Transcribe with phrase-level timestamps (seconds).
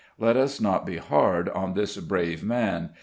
[0.17, 2.89] Let us not be hard on this brave man.